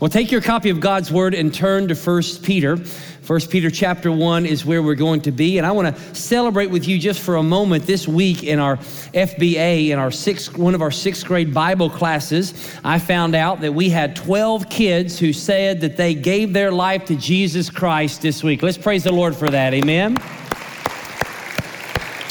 [0.00, 2.76] Well, take your copy of God's Word and turn to 1 Peter.
[2.76, 5.58] 1 Peter chapter 1 is where we're going to be.
[5.58, 8.78] And I want to celebrate with you just for a moment this week in our
[8.78, 12.74] FBA, in our sixth, one of our sixth grade Bible classes.
[12.82, 17.04] I found out that we had 12 kids who said that they gave their life
[17.04, 18.62] to Jesus Christ this week.
[18.62, 19.74] Let's praise the Lord for that.
[19.74, 20.16] Amen.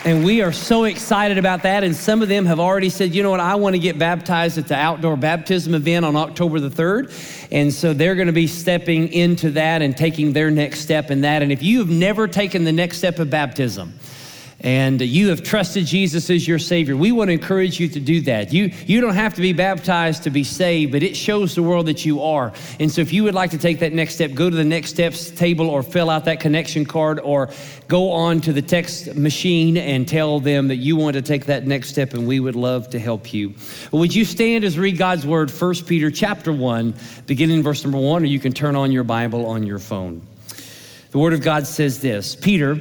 [0.05, 1.83] And we are so excited about that.
[1.83, 4.57] And some of them have already said, you know what, I want to get baptized
[4.57, 7.47] at the outdoor baptism event on October the 3rd.
[7.51, 11.21] And so they're going to be stepping into that and taking their next step in
[11.21, 11.41] that.
[11.41, 13.93] And if you have never taken the next step of baptism,
[14.61, 18.21] and you have trusted Jesus as your Savior, we want to encourage you to do
[18.21, 18.51] that.
[18.51, 21.85] You, you don't have to be baptized to be saved, but it shows the world
[21.85, 22.51] that you are.
[22.79, 24.89] And so if you would like to take that next step, go to the next
[24.89, 27.49] steps table or fill out that connection card or
[27.87, 31.65] go on to the text machine and tell them that you want to take that
[31.65, 33.53] next step and we would love to help you.
[33.91, 36.93] would you stand as read God's word, 1 Peter chapter 1,
[37.27, 40.21] beginning verse number 1, or you can turn on your Bible on your phone.
[41.11, 42.79] The word of God says this Peter,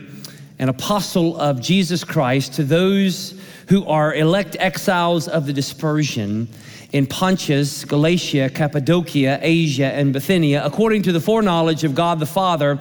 [0.59, 3.35] an apostle of Jesus Christ, to those
[3.69, 6.49] who are elect exiles of the dispersion
[6.93, 12.79] in Pontus, Galatia, Cappadocia, Asia, and Bithynia, according to the foreknowledge of God the Father,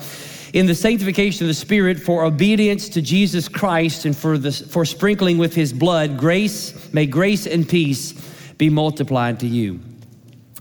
[0.54, 4.86] in the sanctification of the Spirit, for obedience to Jesus Christ and for, the, for
[4.86, 8.14] sprinkling with his blood, grace, may grace and peace
[8.58, 9.80] be multiplied to you.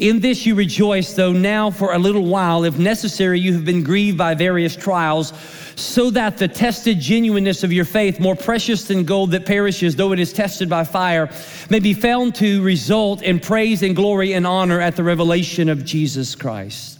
[0.00, 3.82] In this you rejoice, though now for a little while, if necessary, you have been
[3.82, 5.34] grieved by various trials
[5.76, 10.12] so that the tested genuineness of your faith, more precious than gold that perishes, though
[10.12, 11.30] it is tested by fire,
[11.68, 15.84] may be found to result in praise and glory and honor at the revelation of
[15.84, 16.98] Jesus Christ.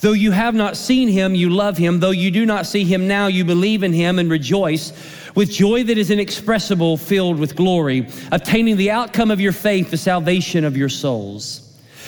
[0.00, 1.98] Though you have not seen him, you love him.
[1.98, 4.92] Though you do not see him now, you believe in him and rejoice
[5.34, 9.96] with joy that is inexpressible, filled with glory, obtaining the outcome of your faith, the
[9.96, 11.61] salvation of your souls.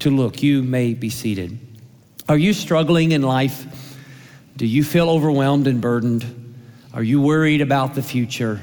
[0.00, 0.42] to look.
[0.42, 1.58] You may be seated.
[2.28, 3.66] Are you struggling in life?
[4.56, 6.54] Do you feel overwhelmed and burdened?
[6.92, 8.60] Are you worried about the future?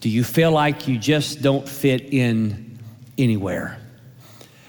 [0.00, 2.78] Do you feel like you just don't fit in
[3.18, 3.78] anywhere?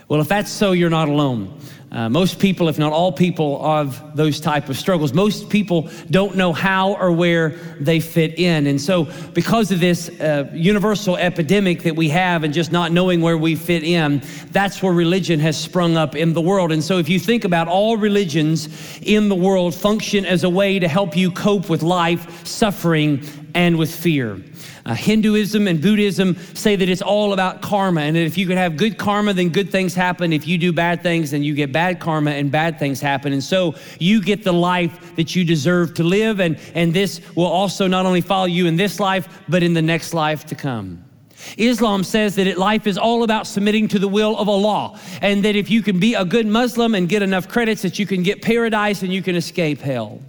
[0.08, 1.60] Well, if that's so, you're not alone.
[1.94, 5.14] Uh, most people, if not all people, have those type of struggles.
[5.14, 7.50] Most people don't know how or where
[7.80, 12.52] they fit in, and so because of this uh, universal epidemic that we have, and
[12.52, 16.42] just not knowing where we fit in, that's where religion has sprung up in the
[16.42, 16.72] world.
[16.72, 18.70] And so, if you think about all religions
[19.04, 23.22] in the world, function as a way to help you cope with life, suffering,
[23.56, 24.42] and with fear.
[24.86, 28.58] Uh, Hinduism and Buddhism say that it's all about karma, and that if you can
[28.58, 30.34] have good karma, then good things happen.
[30.34, 33.32] If you do bad things, then you get bad karma, and bad things happen.
[33.32, 37.46] And so you get the life that you deserve to live, and, and this will
[37.46, 41.04] also not only follow you in this life, but in the next life to come.
[41.58, 45.56] Islam says that life is all about submitting to the will of Allah, and that
[45.56, 48.42] if you can be a good Muslim and get enough credits, that you can get
[48.42, 50.22] paradise and you can escape hell.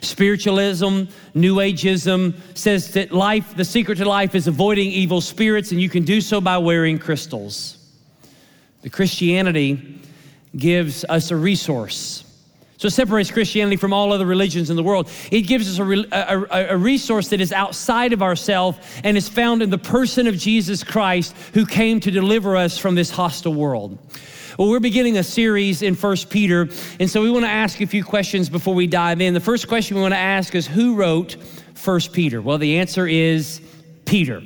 [0.00, 1.04] Spiritualism,
[1.34, 5.88] New Ageism says that life, the secret to life is avoiding evil spirits, and you
[5.88, 7.78] can do so by wearing crystals.
[8.82, 10.00] The Christianity
[10.56, 12.24] gives us a resource.
[12.78, 15.10] So it separates Christianity from all other religions in the world.
[15.32, 19.62] It gives us a, a, a resource that is outside of ourselves and is found
[19.62, 23.98] in the person of Jesus Christ who came to deliver us from this hostile world.
[24.58, 26.68] Well, we're beginning a series in First Peter,
[26.98, 29.32] and so we want to ask a few questions before we dive in.
[29.32, 31.36] The first question we want to ask is who wrote
[31.74, 32.42] First Peter?
[32.42, 33.60] Well, the answer is
[34.04, 34.42] Peter.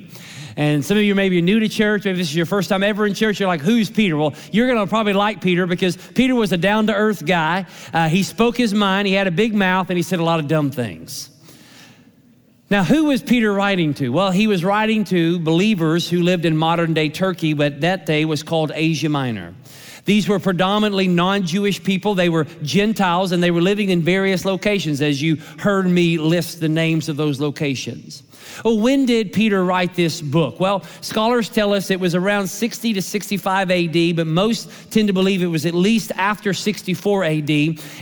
[0.54, 2.04] And some of you may be new to church.
[2.04, 3.40] Maybe this is your first time ever in church.
[3.40, 4.18] You're like, who's Peter?
[4.18, 7.64] Well, you're going to probably like Peter because Peter was a down to earth guy.
[7.94, 10.40] Uh, he spoke his mind, he had a big mouth, and he said a lot
[10.40, 11.30] of dumb things.
[12.68, 14.10] Now, who was Peter writing to?
[14.10, 18.26] Well, he was writing to believers who lived in modern day Turkey, but that day
[18.26, 19.54] was called Asia Minor.
[20.04, 22.14] These were predominantly non Jewish people.
[22.14, 26.60] They were Gentiles and they were living in various locations, as you heard me list
[26.60, 28.22] the names of those locations.
[28.64, 30.60] Well, when did Peter write this book?
[30.60, 35.14] Well, scholars tell us it was around 60 to 65 AD, but most tend to
[35.14, 37.50] believe it was at least after 64 AD.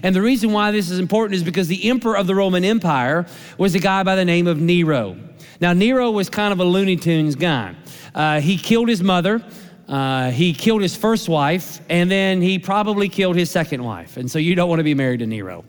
[0.02, 3.26] And the reason why this is important is because the emperor of the Roman Empire
[3.58, 5.16] was a guy by the name of Nero.
[5.60, 7.74] Now, Nero was kind of a Looney Tunes guy.
[8.14, 9.42] Uh, he killed his mother.
[9.90, 14.16] Uh, he killed his first wife, and then he probably killed his second wife.
[14.16, 15.64] And so you don't want to be married to Nero.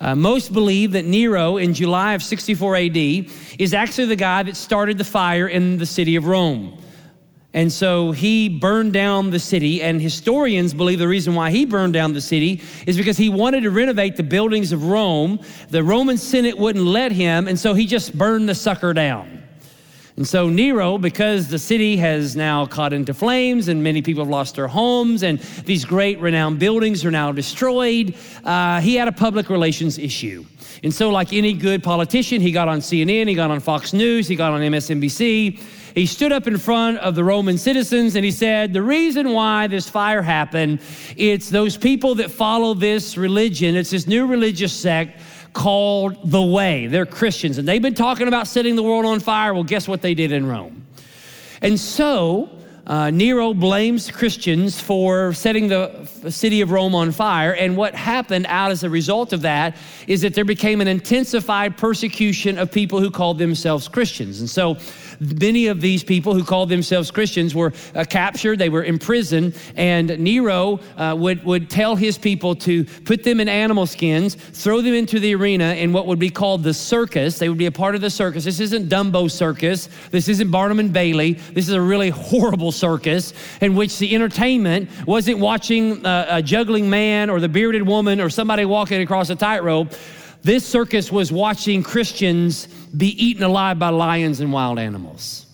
[0.00, 4.56] Uh, most believe that Nero in July of 64 AD is actually the guy that
[4.56, 6.76] started the fire in the city of Rome.
[7.54, 11.92] And so he burned down the city, and historians believe the reason why he burned
[11.92, 15.38] down the city is because he wanted to renovate the buildings of Rome.
[15.68, 19.41] The Roman Senate wouldn't let him, and so he just burned the sucker down.
[20.16, 24.30] And so Nero, because the city has now caught into flames and many people have
[24.30, 28.14] lost their homes and these great renowned buildings are now destroyed,
[28.44, 30.44] uh, he had a public relations issue.
[30.82, 34.26] And so, like any good politician, he got on CNN, he got on Fox News,
[34.26, 35.60] he got on MSNBC.
[35.94, 39.66] He stood up in front of the Roman citizens and he said, The reason why
[39.66, 40.80] this fire happened,
[41.16, 45.20] it's those people that follow this religion, it's this new religious sect
[45.52, 46.86] called the Way.
[46.86, 49.54] They're Christians, and they've been talking about setting the world on fire.
[49.54, 50.86] Well, guess what they did in Rome?
[51.60, 52.50] And so,
[52.86, 57.54] uh, Nero blames Christians for setting the city of Rome on fire.
[57.54, 59.76] And what happened out as a result of that
[60.08, 64.40] is that there became an intensified persecution of people who called themselves Christians.
[64.40, 64.78] And so
[65.22, 70.18] Many of these people who called themselves Christians were uh, captured, they were imprisoned, and
[70.18, 74.94] Nero uh, would, would tell his people to put them in animal skins, throw them
[74.94, 77.38] into the arena in what would be called the circus.
[77.38, 78.44] They would be a part of the circus.
[78.44, 81.34] This isn't Dumbo Circus, this isn't Barnum and Bailey.
[81.34, 86.90] This is a really horrible circus in which the entertainment wasn't watching uh, a juggling
[86.90, 89.94] man or the bearded woman or somebody walking across a tightrope.
[90.42, 92.66] This circus was watching Christians
[92.96, 95.46] be eaten alive by lions and wild animals.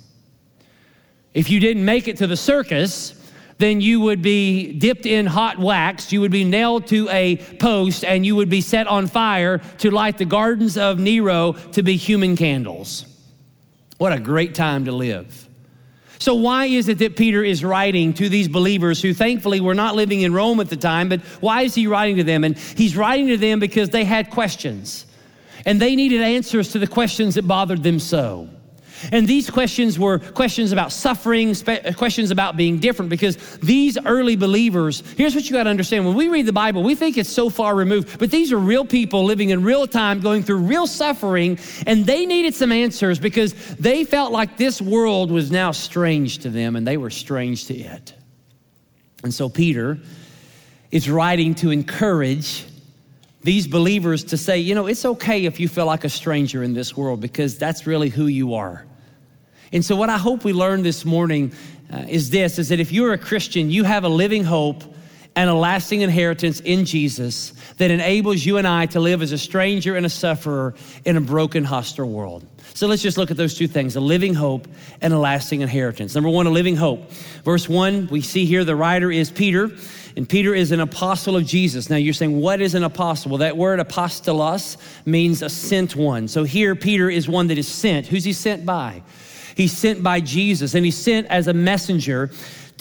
[1.35, 3.15] If you didn't make it to the circus,
[3.59, 8.05] then you would be dipped in hot wax, you would be nailed to a post,
[8.05, 11.97] and you would be set on fire to light the gardens of Nero to be
[11.97, 13.05] human candles.
[13.99, 15.48] What a great time to live.
[16.19, 19.95] So, why is it that Peter is writing to these believers who thankfully were not
[19.95, 22.45] living in Rome at the time, but why is he writing to them?
[22.45, 25.07] And he's writing to them because they had questions
[25.65, 28.49] and they needed answers to the questions that bothered them so.
[29.13, 34.37] And these questions were questions about suffering, uh, questions about being different, because these early
[34.37, 36.07] believers, here's what you got to understand.
[36.07, 38.85] When we read the Bible, we think it's so far removed, but these are real
[38.85, 43.55] people living in real time, going through real suffering, and they needed some answers because
[43.77, 47.75] they felt like this world was now strange to them, and they were strange to
[47.75, 48.15] it.
[49.23, 49.99] And so Peter
[50.91, 52.65] is writing to encourage
[53.43, 56.75] these believers to say, you know, it's okay if you feel like a stranger in
[56.75, 58.85] this world because that's really who you are.
[59.73, 61.53] And so what I hope we learn this morning
[61.93, 64.83] uh, is this is that if you're a Christian, you have a living hope
[65.37, 69.39] and a lasting inheritance in Jesus that enables you and I to live as a
[69.39, 70.75] stranger and a sufferer
[71.05, 72.45] in a broken, hostile world.
[72.75, 74.67] So let's just look at those two things a living hope
[75.01, 76.15] and a lasting inheritance.
[76.15, 77.11] Number one, a living hope.
[77.45, 79.71] Verse one, we see here the writer is Peter.
[80.17, 81.91] And Peter is an apostle of Jesus.
[81.91, 83.31] Now you're saying, what is an apostle?
[83.31, 84.77] Well, that word apostolos
[85.07, 86.29] means a sent one.
[86.29, 88.07] So here, Peter is one that is sent.
[88.07, 89.03] Who's he sent by?
[89.55, 92.31] He's sent by Jesus, and he's sent as a messenger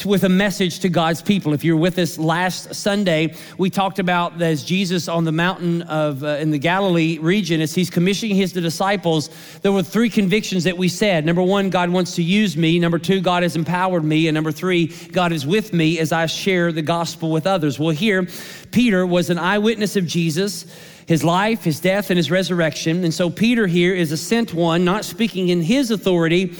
[0.05, 1.53] with a message to God's people.
[1.53, 6.23] If you're with us last Sunday, we talked about as Jesus on the mountain of
[6.23, 9.29] uh, in the Galilee region, as he's commissioning his disciples,
[9.61, 11.25] there were three convictions that we said.
[11.25, 12.79] Number one, God wants to use me.
[12.79, 14.27] Number two, God has empowered me.
[14.27, 17.79] And number three, God is with me as I share the gospel with others.
[17.79, 18.27] Well, here,
[18.71, 20.65] Peter was an eyewitness of Jesus
[21.07, 23.05] his life, his death, and his resurrection.
[23.05, 26.53] And so Peter here is a sent one, not speaking in his authority,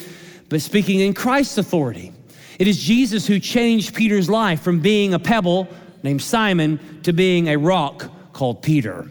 [0.48, 2.14] but speaking in Christ's authority.
[2.58, 5.68] It is Jesus who changed Peter's life from being a pebble
[6.04, 9.10] named Simon to being a rock called Peter.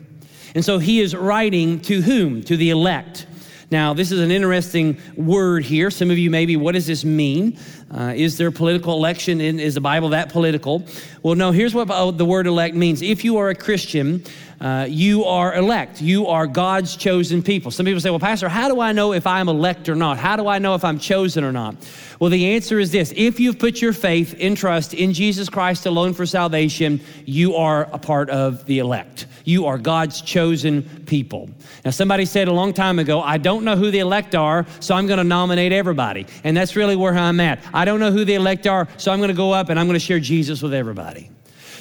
[0.54, 2.42] And so he is writing to whom?
[2.44, 3.26] To the elect.
[3.70, 5.90] Now, this is an interesting word here.
[5.90, 7.58] Some of you maybe, what does this mean?
[7.90, 9.40] Uh, is there political election?
[9.40, 10.86] In, is the Bible that political?
[11.22, 13.02] Well, no, here's what the word elect means.
[13.02, 14.22] If you are a Christian,
[14.60, 16.00] Uh, you are elect.
[16.00, 17.70] You are God's chosen people.
[17.70, 20.16] Some people say, Well, Pastor, how do I know if I'm elect or not?
[20.18, 21.76] How do I know if I'm chosen or not?
[22.18, 25.84] Well, the answer is this if you've put your faith and trust in Jesus Christ
[25.84, 29.26] alone for salvation, you are a part of the elect.
[29.44, 31.50] You are God's chosen people.
[31.84, 34.94] Now, somebody said a long time ago, I don't know who the elect are, so
[34.94, 36.26] I'm going to nominate everybody.
[36.42, 37.62] And that's really where I'm at.
[37.72, 39.86] I don't know who the elect are, so I'm going to go up and I'm
[39.86, 41.30] going to share Jesus with everybody.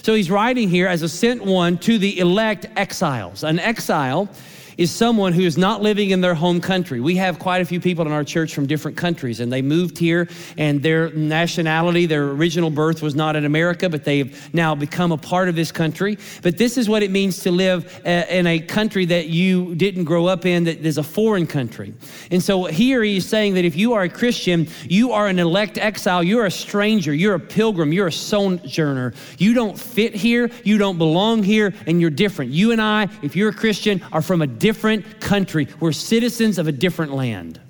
[0.05, 3.43] So he's writing here as a sent one to the elect exiles.
[3.43, 4.29] An exile
[4.77, 6.99] is someone who is not living in their home country.
[6.99, 9.97] We have quite a few people in our church from different countries, and they moved
[9.97, 10.27] here,
[10.57, 15.17] and their nationality, their original birth was not in America, but they've now become a
[15.17, 16.17] part of this country.
[16.41, 20.03] But this is what it means to live uh, in a country that you didn't
[20.03, 21.93] grow up in, that is a foreign country.
[22.31, 25.77] And so here he's saying that if you are a Christian, you are an elect
[25.77, 29.13] exile, you're a stranger, you're a pilgrim, you're a sojourner.
[29.37, 32.51] You don't fit here, you don't belong here, and you're different.
[32.51, 35.67] You and I, if you're a Christian, are from a different country.
[35.79, 37.61] We're citizens of a different land.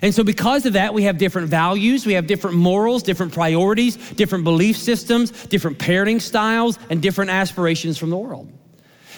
[0.00, 3.96] And so, because of that, we have different values, we have different morals, different priorities,
[4.12, 8.50] different belief systems, different parenting styles, and different aspirations from the world.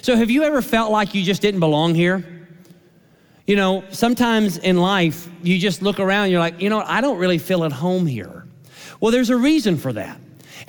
[0.03, 2.25] So, have you ever felt like you just didn't belong here?
[3.47, 7.19] You know, sometimes in life, you just look around, you're like, you know, I don't
[7.19, 8.49] really feel at home here.
[8.99, 10.19] Well, there's a reason for that.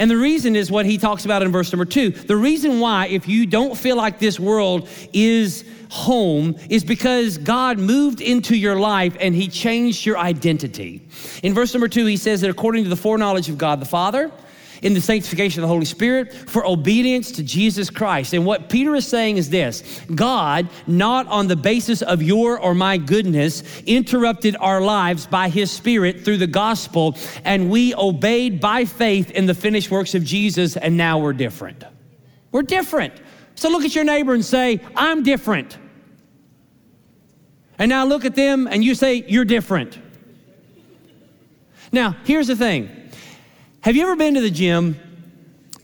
[0.02, 2.10] And the reason is what he talks about in verse number two.
[2.10, 7.78] The reason why, if you don't feel like this world is home, is because God
[7.78, 11.08] moved into your life and he changed your identity.
[11.44, 14.32] In verse number two, he says that according to the foreknowledge of God the Father,
[14.82, 18.34] in the sanctification of the Holy Spirit for obedience to Jesus Christ.
[18.34, 22.74] And what Peter is saying is this God, not on the basis of your or
[22.74, 28.86] my goodness, interrupted our lives by his Spirit through the gospel, and we obeyed by
[28.86, 31.84] faith in the finished works of Jesus, and now we're different.
[32.52, 33.14] We're different.
[33.56, 35.78] So look at your neighbor and say, I'm different.
[37.78, 40.00] And now look at them and you say, You're different.
[41.92, 43.01] Now, here's the thing
[43.82, 45.00] have you ever been to the gym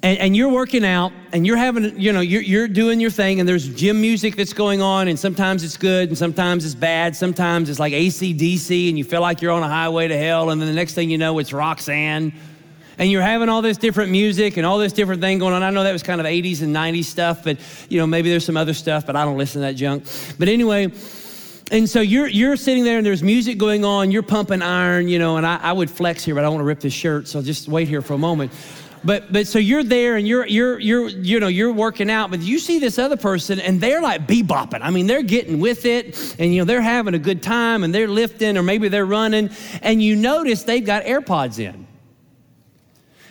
[0.04, 3.39] and, and, you're working out and you're having, you know, you're, you're doing your thing
[3.39, 7.16] and there's gym music that's going on and sometimes it's good and sometimes it's bad.
[7.16, 10.62] Sometimes it's like ACDC and you feel like you're on a highway to hell and
[10.62, 12.32] then the next thing you know it's Roxanne
[13.00, 15.63] and you're having all this different music and all this different thing going on.
[15.63, 17.58] I know that was kind of 80s and 90s stuff, but
[17.89, 20.06] you know, maybe there's some other stuff, but I don't listen to that junk.
[20.38, 20.92] But anyway,
[21.72, 25.20] and so you're you're sitting there and there's music going on, you're pumping iron, you
[25.20, 27.28] know, and I, I would flex here, but I don't want to rip this shirt,
[27.28, 28.52] so just wait here for a moment.
[29.04, 32.42] But but so you're there and you're you're you're you know you're working out, but
[32.42, 34.82] you see this other person and they're like bebopping.
[34.82, 37.94] I mean, they're getting with it and you know they're having a good time and
[37.94, 39.50] they're lifting or maybe they're running,
[39.82, 41.88] and you notice they've got AirPods in.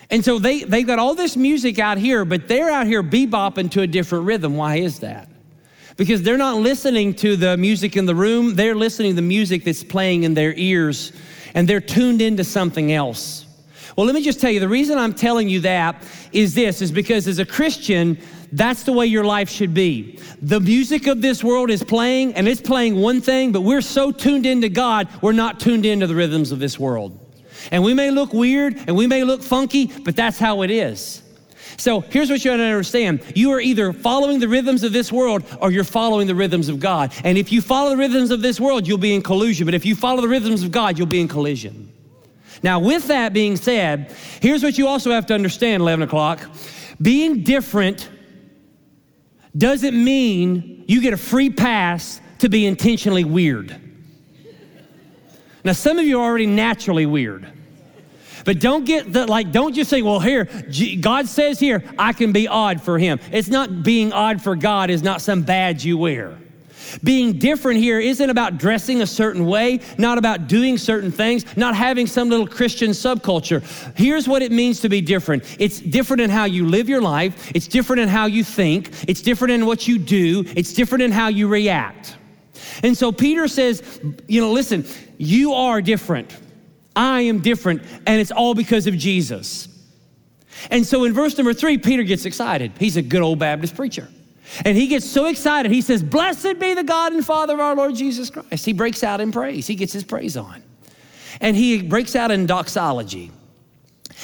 [0.08, 3.70] And so they, they've got all this music out here, but they're out here bebopping
[3.72, 4.56] to a different rhythm.
[4.56, 5.28] Why is that?
[5.96, 9.64] Because they're not listening to the music in the room, they're listening to the music
[9.64, 11.12] that's playing in their ears,
[11.54, 13.46] and they're tuned into something else.
[13.96, 16.92] Well, let me just tell you the reason I'm telling you that is this is
[16.92, 18.18] because as a Christian,
[18.52, 20.20] that's the way your life should be.
[20.42, 24.12] The music of this world is playing, and it's playing one thing, but we're so
[24.12, 27.18] tuned into God, we're not tuned into the rhythms of this world.
[27.72, 31.22] And we may look weird and we may look funky, but that's how it is.
[31.78, 35.12] So here's what you have to understand you are either following the rhythms of this
[35.12, 37.12] world or you're following the rhythms of God.
[37.24, 39.66] And if you follow the rhythms of this world, you'll be in collusion.
[39.66, 41.92] But if you follow the rhythms of God, you'll be in collision.
[42.62, 46.48] Now, with that being said, here's what you also have to understand 11 o'clock
[47.00, 48.08] being different
[49.56, 53.78] doesn't mean you get a free pass to be intentionally weird.
[55.64, 57.50] Now, some of you are already naturally weird.
[58.46, 60.48] But don't get the, like, don't just say, well, here,
[61.00, 63.18] God says here, I can be odd for him.
[63.32, 66.38] It's not being odd for God is not some badge you wear.
[67.02, 71.74] Being different here isn't about dressing a certain way, not about doing certain things, not
[71.74, 73.62] having some little Christian subculture.
[73.96, 77.50] Here's what it means to be different it's different in how you live your life,
[77.52, 81.10] it's different in how you think, it's different in what you do, it's different in
[81.10, 82.16] how you react.
[82.84, 84.84] And so Peter says, you know, listen,
[85.18, 86.36] you are different.
[86.96, 89.68] I am different, and it's all because of Jesus.
[90.70, 92.72] And so in verse number three, Peter gets excited.
[92.78, 94.08] He's a good old Baptist preacher.
[94.64, 97.74] And he gets so excited, he says, Blessed be the God and Father of our
[97.74, 98.64] Lord Jesus Christ.
[98.64, 100.62] He breaks out in praise, he gets his praise on.
[101.40, 103.30] And he breaks out in doxology.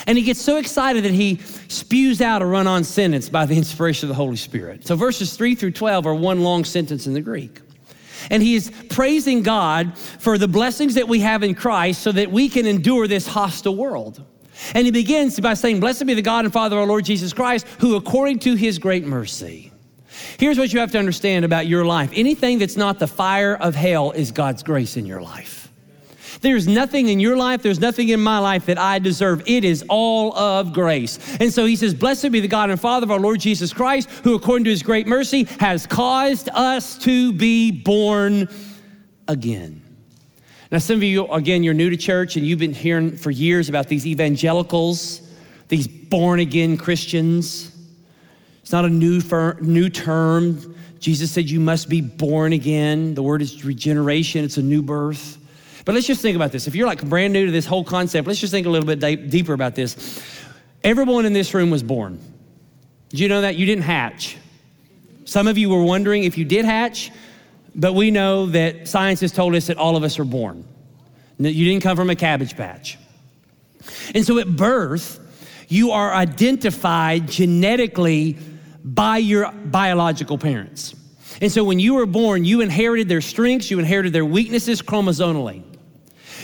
[0.06, 1.36] And he gets so excited that he
[1.68, 4.86] spews out a run on sentence by the inspiration of the Holy Spirit.
[4.86, 7.60] So verses 3 through 12 are one long sentence in the Greek.
[8.30, 12.30] And he is praising God for the blessings that we have in Christ so that
[12.30, 14.24] we can endure this hostile world.
[14.74, 17.32] And he begins by saying, Blessed be the God and Father of our Lord Jesus
[17.32, 19.72] Christ, who according to his great mercy.
[20.38, 23.74] Here's what you have to understand about your life anything that's not the fire of
[23.74, 25.61] hell is God's grace in your life.
[26.42, 29.42] There's nothing in your life, there's nothing in my life that I deserve.
[29.46, 31.36] It is all of grace.
[31.38, 34.10] And so he says, Blessed be the God and Father of our Lord Jesus Christ,
[34.24, 38.48] who according to his great mercy has caused us to be born
[39.28, 39.82] again.
[40.72, 43.68] Now, some of you, again, you're new to church and you've been hearing for years
[43.68, 45.20] about these evangelicals,
[45.68, 47.76] these born again Christians.
[48.62, 50.74] It's not a new, fir- new term.
[50.98, 53.14] Jesus said you must be born again.
[53.14, 55.38] The word is regeneration, it's a new birth.
[55.84, 56.66] But let's just think about this.
[56.66, 59.00] If you're like brand new to this whole concept, let's just think a little bit
[59.00, 60.22] de- deeper about this.
[60.84, 62.20] Everyone in this room was born.
[63.08, 63.56] Did you know that?
[63.56, 64.36] You didn't hatch.
[65.24, 67.10] Some of you were wondering if you did hatch,
[67.74, 70.64] but we know that science has told us that all of us are born.
[71.38, 72.98] You didn't come from a cabbage patch.
[74.14, 75.18] And so at birth,
[75.68, 78.36] you are identified genetically
[78.84, 80.94] by your biological parents.
[81.40, 85.62] And so when you were born, you inherited their strengths, you inherited their weaknesses chromosomally.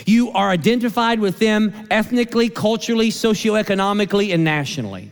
[0.05, 5.11] You are identified with them ethnically, culturally, socioeconomically, and nationally.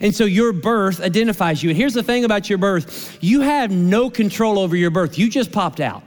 [0.00, 1.70] And so your birth identifies you.
[1.70, 5.30] And here's the thing about your birth you have no control over your birth, you
[5.30, 6.02] just popped out.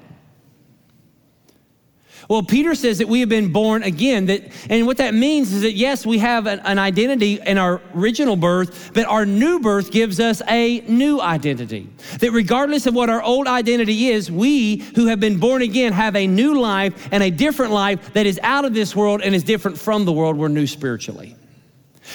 [2.28, 4.26] Well, Peter says that we have been born again.
[4.28, 7.82] That, and what that means is that, yes, we have an, an, identity in our
[7.94, 11.88] original birth, but our new birth gives us a new identity.
[12.20, 16.16] That regardless of what our old identity is, we who have been born again have
[16.16, 19.44] a new life and a different life that is out of this world and is
[19.44, 20.38] different from the world.
[20.38, 21.36] We're new spiritually.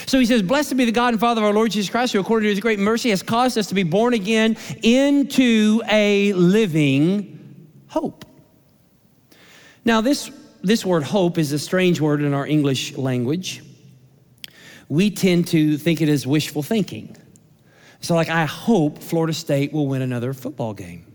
[0.07, 2.21] So he says, Blessed be the God and Father of our Lord Jesus Christ, who
[2.21, 7.69] according to his great mercy has caused us to be born again into a living
[7.89, 8.25] hope.
[9.85, 10.31] Now, this,
[10.63, 13.63] this word hope is a strange word in our English language.
[14.89, 17.17] We tend to think it as wishful thinking.
[18.01, 21.07] So, like, I hope Florida State will win another football game.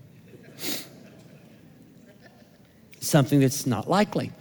[3.00, 4.32] Something that's not likely.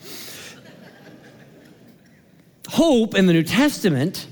[2.67, 4.27] Hope in the New Testament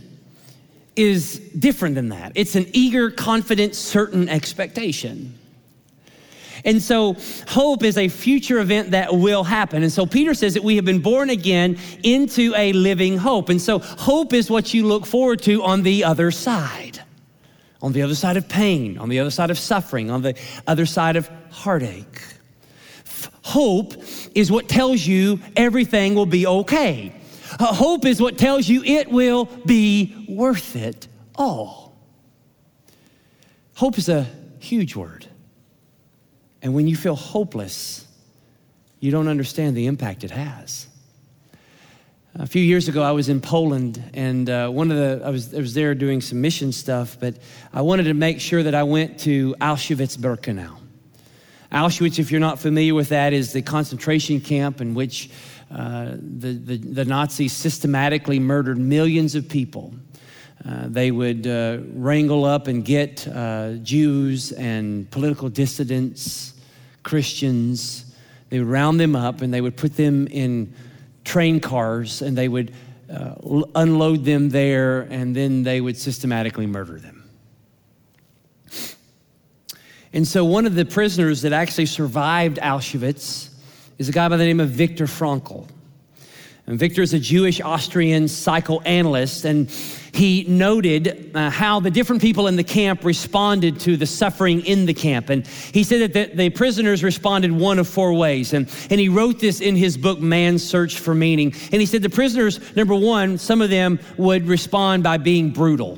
[0.96, 2.32] is different than that.
[2.36, 5.38] It's an eager, confident, certain expectation.
[6.66, 7.18] And so
[7.48, 9.84] hope is a future event that will happen.
[9.84, 13.50] And so Peter says that we have been born again into a living hope.
[13.50, 17.02] And so hope is what you look forward to on the other side.
[17.82, 20.86] On the other side of pain, on the other side of suffering, on the other
[20.86, 22.22] side of heartache.
[23.44, 23.94] Hope
[24.34, 27.14] is what tells you everything will be okay.
[27.60, 31.94] Uh, hope is what tells you it will be worth it all.
[33.76, 34.28] Hope is a
[34.60, 35.28] huge word.
[36.64, 38.08] And when you feel hopeless,
[39.02, 40.88] you don't understand the impact it has.
[42.36, 45.54] A few years ago, I was in Poland, and uh, one of the I was,
[45.54, 47.36] I was there doing some mission stuff, but
[47.74, 50.78] I wanted to make sure that I went to Auschwitz-Birkenau.
[51.72, 55.30] Auschwitz, if you're not familiar with that, is the concentration camp in which
[55.70, 59.94] uh, the, the, the Nazis systematically murdered millions of people.
[60.66, 66.53] Uh, they would uh, wrangle up and get uh, Jews and political dissidents
[67.04, 68.16] Christians.
[68.50, 70.74] They would round them up and they would put them in
[71.24, 72.74] train cars and they would
[73.12, 73.36] uh,
[73.76, 77.24] unload them there and then they would systematically murder them.
[80.14, 83.50] And so, one of the prisoners that actually survived Auschwitz
[83.98, 85.68] is a guy by the name of Viktor Frankl.
[86.68, 89.70] And Viktor is a Jewish Austrian psychoanalyst, and
[90.14, 94.86] he noted uh, how the different people in the camp responded to the suffering in
[94.86, 95.30] the camp.
[95.30, 98.54] And he said that the, the, prisoners responded one of four ways.
[98.54, 101.54] And, and he wrote this in his book, Man's Search for Meaning.
[101.72, 105.98] And he said the prisoners, number one, some of them would respond by being brutal.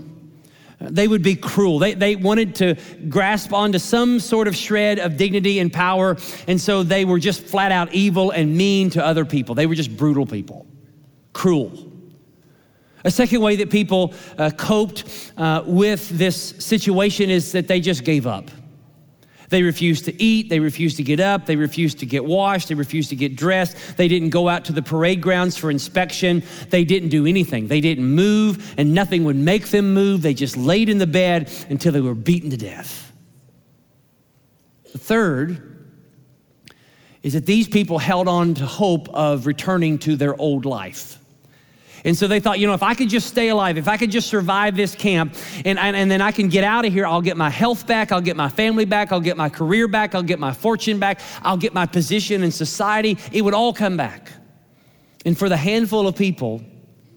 [0.79, 1.79] They would be cruel.
[1.79, 2.75] They, they wanted to
[3.09, 7.41] grasp onto some sort of shred of dignity and power, and so they were just
[7.43, 9.55] flat out evil and mean to other people.
[9.55, 10.67] They were just brutal people,
[11.33, 11.91] cruel.
[13.05, 18.03] A second way that people uh, coped uh, with this situation is that they just
[18.03, 18.49] gave up.
[19.49, 20.49] They refused to eat.
[20.49, 21.45] They refused to get up.
[21.45, 22.67] They refused to get washed.
[22.67, 23.77] They refused to get dressed.
[23.95, 26.41] They didn't go out to the parade grounds for inspection.
[26.71, 27.67] They didn't do anything.
[27.67, 30.23] They didn't move, and nothing would make them move.
[30.23, 33.13] They just laid in the bed until they were beaten to death.
[34.91, 35.93] The third
[37.21, 41.19] is that these people held on to hope of returning to their old life.
[42.05, 44.11] And so they thought, you know, if I could just stay alive, if I could
[44.11, 47.21] just survive this camp, and, and, and then I can get out of here, I'll
[47.21, 50.23] get my health back, I'll get my family back, I'll get my career back, I'll
[50.23, 53.17] get my fortune back, I'll get my position in society.
[53.33, 54.31] It would all come back.
[55.25, 56.61] And for the handful of people,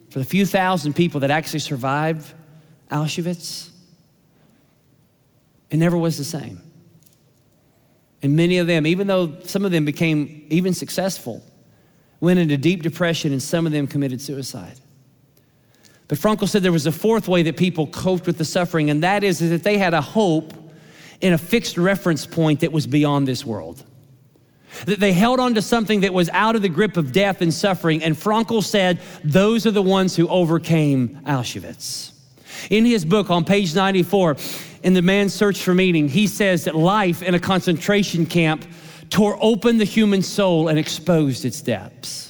[0.08, 2.32] for the few thousand people that actually survived
[2.90, 3.68] Auschwitz,
[5.68, 6.62] It never was the same.
[8.22, 11.44] And many of them, even though some of them became even successful,
[12.20, 14.78] went into deep depression and some of them committed suicide.
[16.08, 19.02] But Frankl said there was a fourth way that people coped with the suffering, and
[19.02, 20.54] that is, is that they had a hope
[21.20, 23.84] in a fixed reference point that was beyond this world.
[24.86, 27.52] That they held on to something that was out of the grip of death and
[27.52, 28.02] suffering.
[28.02, 32.12] And Frankl said, those are the ones who overcame Auschwitz.
[32.70, 34.36] In his book on page 94,
[34.82, 38.64] in The Man's Search for Meaning, he says that life in a concentration camp
[39.10, 42.28] tore open the human soul and exposed its depths.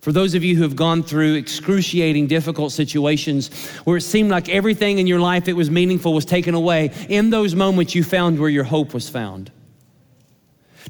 [0.00, 3.50] For those of you who have gone through excruciating, difficult situations
[3.84, 7.30] where it seemed like everything in your life that was meaningful was taken away, in
[7.30, 9.50] those moments you found where your hope was found.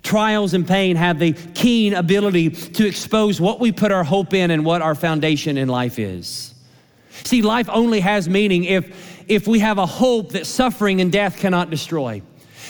[0.03, 4.51] Trials and pain have the keen ability to expose what we put our hope in
[4.51, 6.53] and what our foundation in life is.
[7.25, 11.39] See, life only has meaning if, if we have a hope that suffering and death
[11.39, 12.21] cannot destroy.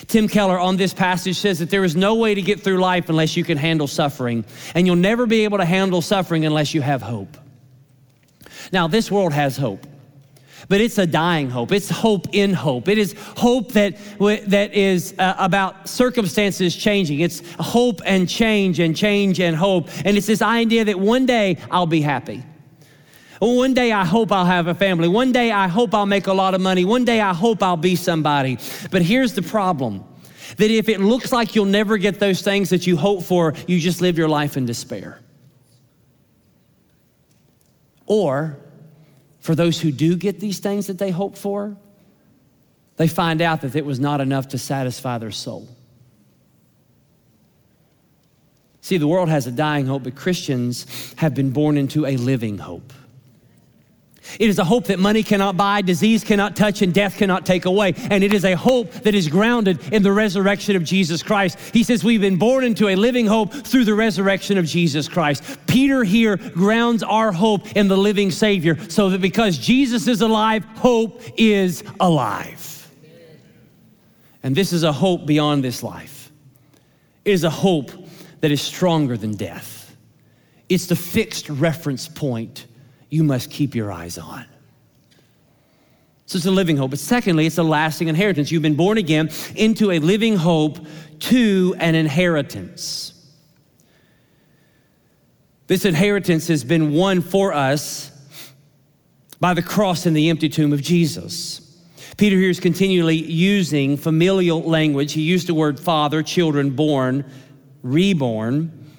[0.09, 3.09] Tim Keller on this passage says that there is no way to get through life
[3.09, 6.81] unless you can handle suffering, and you'll never be able to handle suffering unless you
[6.81, 7.37] have hope.
[8.73, 9.87] Now, this world has hope
[10.69, 11.73] but it's a dying hope.
[11.73, 12.89] It's hope in hope.
[12.89, 17.21] It is hope that, that is uh, about circumstances changing.
[17.21, 19.89] It's hope and change and change and hope.
[20.05, 22.43] And it's this idea that one day I'll be happy.
[23.41, 25.09] Oh, one day I hope I'll have a family.
[25.09, 26.85] One day I hope I'll make a lot of money.
[26.85, 28.59] One day I hope I'll be somebody.
[28.91, 30.05] But here's the problem
[30.57, 33.79] that if it looks like you'll never get those things that you hope for, you
[33.81, 35.21] just live your life in despair.
[38.07, 38.57] Or
[39.41, 41.77] for those who do get these things that they hope for,
[42.97, 45.69] they find out that it was not enough to satisfy their soul.
[48.81, 52.57] See, the world has a dying hope, but Christians have been born into a living
[52.57, 52.93] hope.
[54.39, 57.65] It is a hope that money cannot buy, disease cannot touch, and death cannot take
[57.65, 57.95] away.
[58.11, 61.59] And it is a hope that is grounded in the resurrection of Jesus Christ.
[61.73, 65.43] He says we've been born into a living hope through the resurrection of Jesus Christ.
[65.67, 70.65] Peter here grounds our hope in the living Savior so that because Jesus is alive,
[70.77, 72.73] hope is alive.
[74.43, 76.31] And this is a hope beyond this life.
[77.25, 77.91] It is a hope
[78.41, 79.97] that is stronger than death.
[80.69, 82.67] It's the fixed reference point
[83.17, 84.45] you must keep your eyes on.
[86.27, 86.91] So it's a living hope.
[86.91, 88.51] But secondly, it's a lasting inheritance.
[88.51, 90.79] You've been born again into a living hope
[91.21, 93.15] to an inheritance.
[95.67, 98.11] This inheritance has been won for us
[99.41, 101.63] by the cross and the empty tomb of Jesus.
[102.19, 105.15] Peter here is continually using familial language.
[105.15, 107.25] He used the word father, children, born,
[107.83, 108.93] reborn,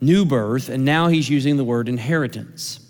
[0.00, 2.89] new birth, and now he's using the word inheritance.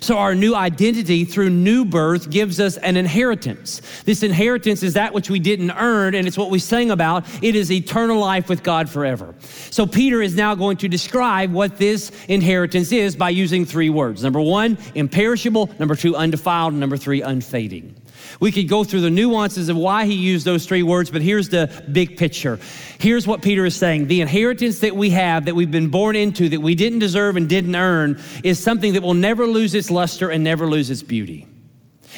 [0.00, 3.80] So, our new identity through new birth gives us an inheritance.
[4.04, 7.24] This inheritance is that which we didn't earn, and it's what we sang about.
[7.42, 9.34] It is eternal life with God forever.
[9.70, 14.22] So, Peter is now going to describe what this inheritance is by using three words
[14.22, 17.97] number one, imperishable, number two, undefiled, number three, unfading.
[18.40, 21.48] We could go through the nuances of why he used those three words, but here's
[21.48, 22.58] the big picture.
[22.98, 26.48] Here's what Peter is saying The inheritance that we have, that we've been born into,
[26.48, 30.30] that we didn't deserve and didn't earn, is something that will never lose its luster
[30.30, 31.46] and never lose its beauty.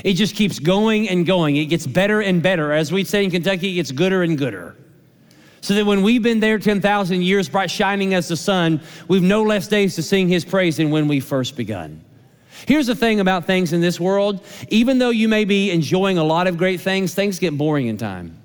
[0.05, 1.57] It just keeps going and going.
[1.57, 2.73] It gets better and better.
[2.73, 4.77] As we say in Kentucky, it gets gooder and gooder.
[5.63, 9.43] So that when we've been there 10,000 years, bright shining as the sun, we've no
[9.43, 12.03] less days to sing his praise than when we first begun.
[12.67, 16.25] Here's the thing about things in this world even though you may be enjoying a
[16.25, 18.37] lot of great things, things get boring in time.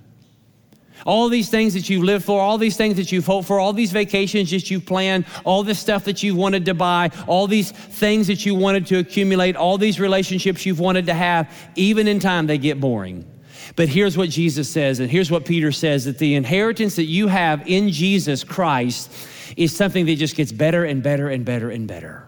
[1.06, 3.74] All these things that you've lived for, all these things that you've hoped for, all
[3.74, 7.72] these vacations that you've planned, all this stuff that you've wanted to buy, all these
[7.72, 12.20] things that you wanted to accumulate, all these relationships you've wanted to have, even in
[12.20, 13.24] time, they get boring.
[13.76, 17.28] But here's what Jesus says, and here's what Peter says that the inheritance that you
[17.28, 19.12] have in Jesus Christ
[19.58, 22.28] is something that just gets better and better and better and better.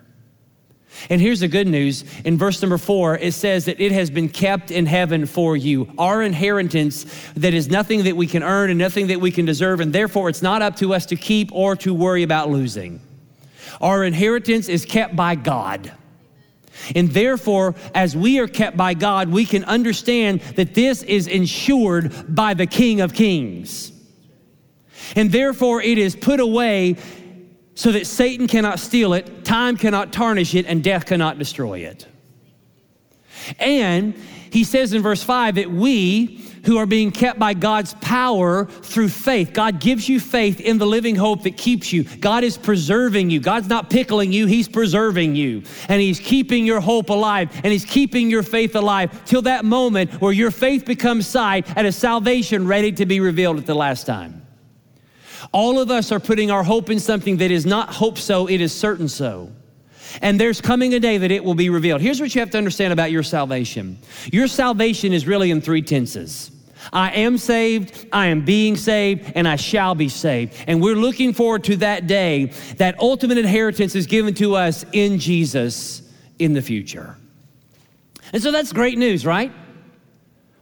[1.09, 2.03] And here's the good news.
[2.25, 5.91] In verse number four, it says that it has been kept in heaven for you.
[5.97, 7.05] Our inheritance
[7.35, 10.29] that is nothing that we can earn and nothing that we can deserve, and therefore
[10.29, 12.99] it's not up to us to keep or to worry about losing.
[13.79, 15.91] Our inheritance is kept by God.
[16.95, 22.33] And therefore, as we are kept by God, we can understand that this is insured
[22.33, 23.91] by the King of Kings.
[25.15, 26.97] And therefore, it is put away
[27.77, 32.07] so that Satan cannot steal it, time cannot tarnish it, and death cannot destroy it.
[33.59, 34.15] And
[34.49, 39.09] he says in verse 5 that we who are being kept by God's power through
[39.09, 39.53] faith.
[39.53, 42.03] God gives you faith in the living hope that keeps you.
[42.03, 43.39] God is preserving you.
[43.39, 45.61] God's not pickling you, He's preserving you.
[45.87, 50.19] And He's keeping your hope alive and He's keeping your faith alive till that moment
[50.19, 54.07] where your faith becomes sight and a salvation ready to be revealed at the last
[54.07, 54.46] time.
[55.51, 58.61] All of us are putting our hope in something that is not hope so, it
[58.61, 59.51] is certain so.
[60.21, 62.01] And there's coming a day that it will be revealed.
[62.01, 63.99] Here's what you have to understand about your salvation
[64.31, 66.51] your salvation is really in three tenses.
[66.93, 70.53] I am saved, I am being saved, and I shall be saved.
[70.67, 72.53] And we're looking forward to that day.
[72.77, 76.01] That ultimate inheritance is given to us in Jesus
[76.39, 77.17] in the future.
[78.31, 79.51] And so that's great news, right?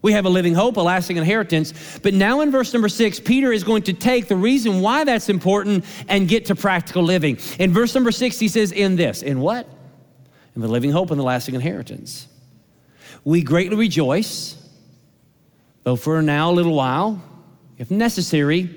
[0.05, 1.73] We have a living hope, a lasting inheritance.
[2.03, 5.29] But now in verse number six, Peter is going to take the reason why that's
[5.29, 7.39] important and get to practical living.
[7.57, 9.67] In verse number six, he says, In this, in what?
[10.55, 12.27] In the living hope and the lasting inheritance.
[13.23, 14.55] We greatly rejoice,
[15.81, 17.19] though for now a little while,
[17.79, 18.69] if necessary,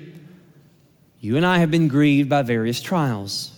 [1.19, 3.51] you and I have been grieved by various trials.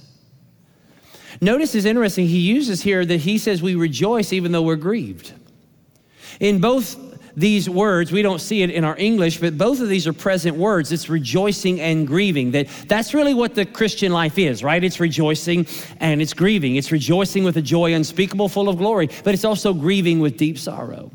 [1.39, 5.31] Notice is interesting, he uses here that he says we rejoice even though we're grieved.
[6.41, 10.07] In both these words, we don't see it in our English, but both of these
[10.07, 10.91] are present words.
[10.91, 12.51] It's rejoicing and grieving.
[12.51, 14.83] That, that's really what the Christian life is, right?
[14.83, 15.67] It's rejoicing
[15.99, 16.75] and it's grieving.
[16.75, 20.57] It's rejoicing with a joy unspeakable, full of glory, but it's also grieving with deep
[20.57, 21.11] sorrow.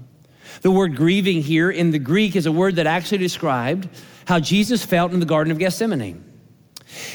[0.63, 3.89] The word grieving here in the Greek is a word that actually described
[4.27, 6.23] how Jesus felt in the Garden of Gethsemane.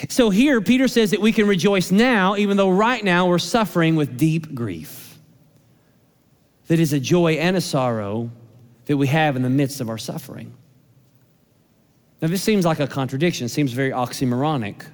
[0.09, 3.95] So here, Peter says that we can rejoice now, even though right now we're suffering
[3.95, 5.17] with deep grief.
[6.67, 8.31] That is a joy and a sorrow
[8.91, 10.53] that we have in the midst of our suffering.
[12.21, 14.85] Now, this seems like a contradiction, it seems very oxymoronic.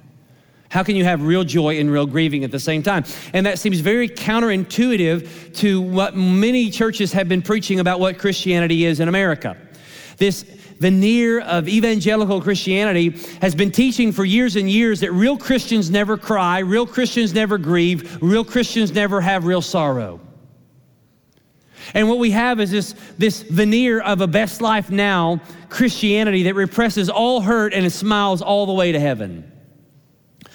[0.70, 3.04] How can you have real joy and real grieving at the same time?
[3.32, 8.84] And that seems very counterintuitive to what many churches have been preaching about what Christianity
[8.84, 9.56] is in America.
[10.18, 15.90] This veneer of evangelical Christianity has been teaching for years and years that real Christians
[15.90, 20.20] never cry, real Christians never grieve, real Christians never have real sorrow.
[21.94, 26.54] And what we have is this, this veneer of a best life now Christianity that
[26.54, 29.50] represses all hurt and smiles all the way to heaven.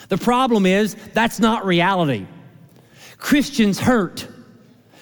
[0.09, 2.27] The problem is that's not reality.
[3.17, 4.27] Christians hurt,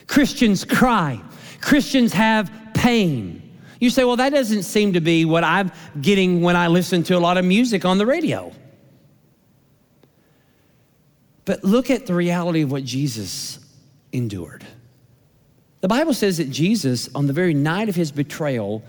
[0.07, 1.21] Christians cry,
[1.59, 3.41] Christians have pain.
[3.79, 7.17] You say, well, that doesn't seem to be what I'm getting when I listen to
[7.17, 8.51] a lot of music on the radio.
[11.45, 13.59] But look at the reality of what Jesus
[14.11, 14.63] endured.
[15.81, 18.83] The Bible says that Jesus, on the very night of his betrayal,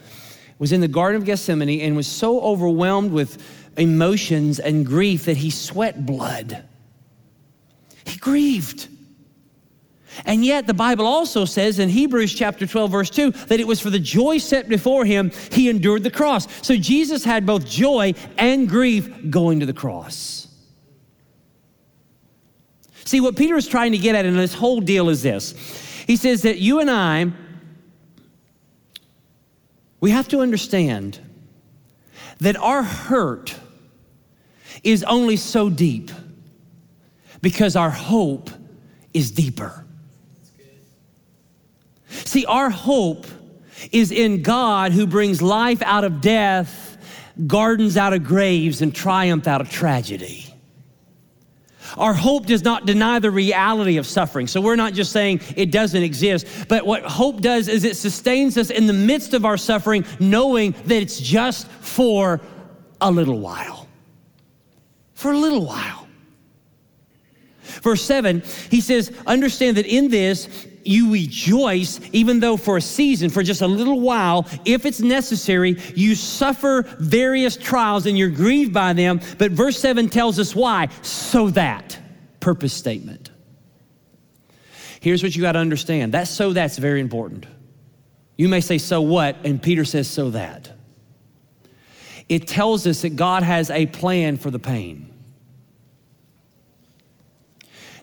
[0.59, 3.43] was in the Garden of Gethsemane and was so overwhelmed with
[3.77, 6.63] emotions and grief that he sweat blood.
[8.05, 8.89] He grieved.
[10.27, 13.81] And yet, the Bible also says in Hebrews chapter 12, verse 2, that it was
[13.81, 16.47] for the joy set before him, he endured the cross.
[16.65, 20.49] So Jesus had both joy and grief going to the cross.
[23.05, 25.55] See, what Peter is trying to get at in this whole deal is this
[26.07, 27.33] he says that you and I,
[30.01, 31.19] we have to understand
[32.39, 33.55] that our hurt
[34.83, 36.11] is only so deep
[37.41, 38.51] because our hope
[39.15, 39.85] is deeper.
[42.09, 43.27] See, our hope
[43.91, 46.99] is in God who brings life out of death,
[47.47, 50.52] gardens out of graves, and triumph out of tragedy.
[51.99, 54.47] Our hope does not deny the reality of suffering.
[54.47, 58.57] So we're not just saying it doesn't exist, but what hope does is it sustains
[58.57, 62.41] us in the midst of our suffering, knowing that it's just for
[63.01, 63.89] a little while.
[65.15, 66.09] For a little while.
[67.83, 73.31] Verse 7, he says, Understand that in this you rejoice, even though for a season,
[73.31, 78.73] for just a little while, if it's necessary, you suffer various trials and you're grieved
[78.73, 79.21] by them.
[79.39, 80.89] But verse 7 tells us why.
[81.03, 81.99] So that,
[82.41, 83.31] purpose statement.
[85.01, 87.47] Here's what you got to understand that so that's very important.
[88.37, 89.37] You may say, so what?
[89.45, 90.71] And Peter says, so that.
[92.29, 95.13] It tells us that God has a plan for the pain.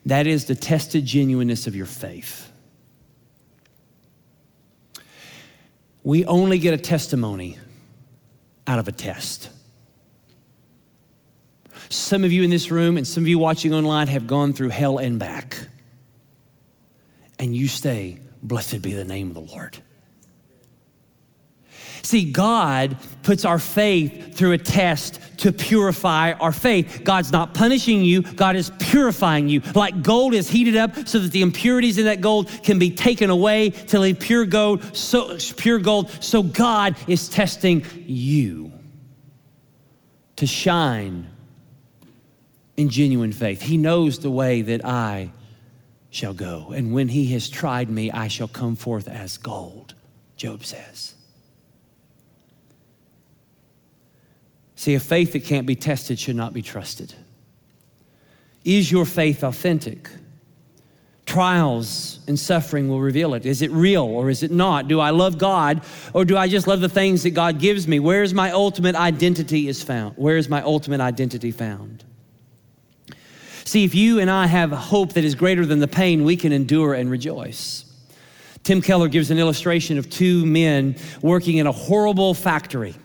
[0.05, 2.48] That is the tested genuineness of your faith.
[6.03, 7.57] We only get a testimony
[8.67, 9.49] out of a test.
[11.89, 14.69] Some of you in this room and some of you watching online have gone through
[14.69, 15.57] hell and back.
[17.39, 19.77] And you stay, blessed be the name of the Lord.
[22.09, 27.01] See, God puts our faith through a test to purify our faith.
[27.03, 29.59] God's not punishing you, God is purifying you.
[29.75, 33.29] Like gold is heated up so that the impurities in that gold can be taken
[33.29, 36.09] away to leave pure gold, so pure gold.
[36.19, 38.71] So God is testing you
[40.37, 41.29] to shine
[42.75, 43.61] in genuine faith.
[43.61, 45.31] He knows the way that I
[46.09, 46.71] shall go.
[46.75, 49.93] And when he has tried me, I shall come forth as gold,
[50.37, 51.13] Job says.
[54.79, 57.13] See, a faith that can't be tested should not be trusted.
[58.63, 60.09] Is your faith authentic?
[61.25, 63.45] Trials and suffering will reveal it.
[63.45, 64.87] Is it real or is it not?
[64.87, 65.81] Do I love God
[66.13, 67.99] or do I just love the things that God gives me?
[67.99, 70.15] Where is my ultimate identity is found?
[70.15, 72.05] Where is my ultimate identity found?
[73.65, 76.53] See, if you and I have hope that is greater than the pain, we can
[76.53, 77.83] endure and rejoice.
[78.63, 82.95] Tim Keller gives an illustration of two men working in a horrible factory.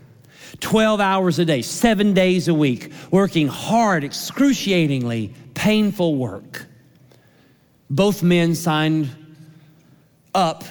[0.60, 6.66] 12 hours a day, seven days a week, working hard, excruciatingly painful work.
[7.90, 9.10] Both men signed
[10.34, 10.64] up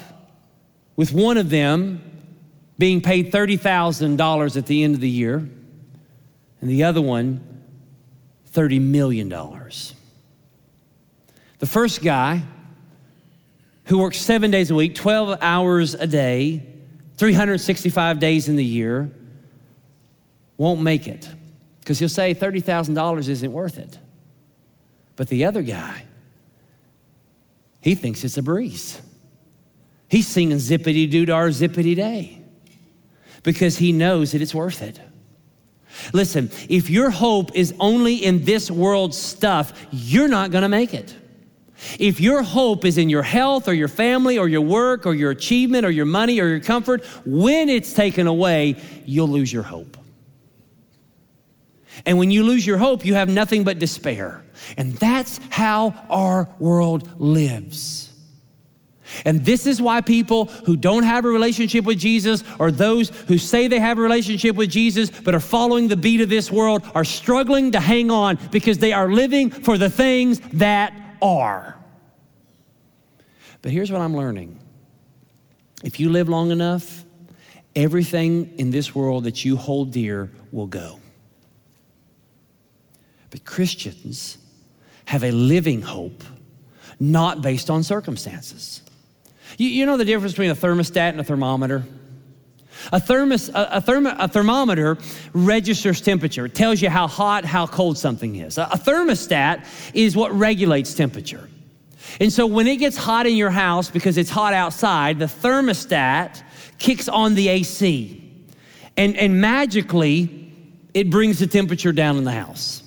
[0.96, 2.02] with one of them
[2.78, 7.64] being paid $30,000 at the end of the year, and the other one,
[8.52, 9.30] $30 million.
[9.30, 9.94] The
[11.66, 12.44] first guy,
[13.86, 16.66] who works seven days a week, 12 hours a day,
[17.18, 19.12] 365 days in the year,
[20.58, 21.30] won't make it
[21.80, 23.98] because he'll say $30,000 isn't worth it.
[25.16, 26.06] But the other guy,
[27.82, 29.02] he thinks it's a breeze.
[30.08, 32.42] He's singing zippity doo dar zippity day
[33.44, 35.00] because he knows that it's worth it.
[36.14, 41.16] Listen, if your hope is only in this world's stuff, you're not gonna make it.
[42.00, 45.32] If your hope is in your health or your family or your work or your
[45.32, 49.98] achievement or your money or your comfort, when it's taken away, you'll lose your hope.
[52.06, 54.44] And when you lose your hope, you have nothing but despair.
[54.78, 58.14] And that's how our world lives.
[59.26, 63.38] And this is why people who don't have a relationship with Jesus, or those who
[63.38, 66.84] say they have a relationship with Jesus but are following the beat of this world,
[66.96, 71.78] are struggling to hang on because they are living for the things that are.
[73.62, 74.60] But here's what I'm learning
[75.84, 77.04] if you live long enough,
[77.76, 81.00] everything in this world that you hold dear will go.
[83.34, 84.38] But Christians
[85.06, 86.24] have a living hope,
[87.00, 88.84] not based on circumstances.
[89.58, 91.84] You, you know the difference between a thermostat and a thermometer?
[92.92, 95.00] A, thermos, a, a, therm, a, thermometer
[95.34, 96.46] registers temperature.
[96.46, 98.60] It tells you how hot, how cold something is.
[98.60, 99.66] A, a thermostat
[99.96, 101.50] is what regulates temperature.
[102.20, 106.44] And so when it gets hot in your house because it's hot outside, the thermostat
[106.78, 108.32] kicks on the AC.
[108.96, 110.52] And, and magically,
[110.94, 112.83] it brings the temperature down in the house.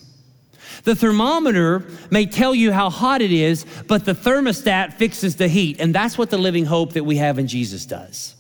[0.87, 5.81] The thermometer may tell you how hot it is, but the thermostat fixes the heat.
[5.81, 8.37] And that's what the living hope that we have in Jesus does.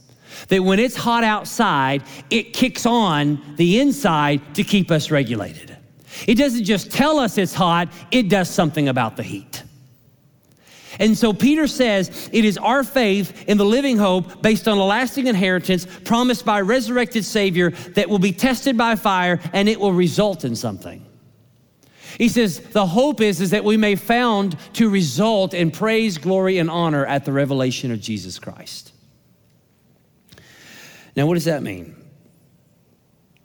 [0.47, 5.77] That when it's hot outside, it kicks on the inside to keep us regulated.
[6.29, 9.65] It doesn't just tell us it's hot, it does something about the heat.
[11.01, 14.85] And so Peter says it is our faith in the living hope based on a
[14.85, 19.81] lasting inheritance promised by a resurrected Savior that will be tested by fire and it
[19.81, 21.06] will result in something.
[22.19, 26.59] He says, the hope is, is that we may found to result in praise, glory,
[26.59, 28.93] and honor at the revelation of Jesus Christ.
[31.15, 31.95] Now, what does that mean?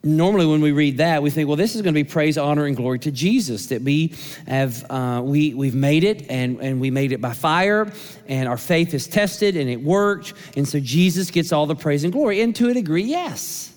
[0.03, 2.65] Normally, when we read that, we think, well, this is going to be praise, honor,
[2.65, 3.67] and glory to Jesus.
[3.67, 4.15] That we
[4.47, 7.91] have, uh, we, we've made it, and, and we made it by fire,
[8.27, 10.33] and our faith is tested, and it worked.
[10.57, 12.41] And so Jesus gets all the praise and glory.
[12.41, 13.70] And to a degree, yes.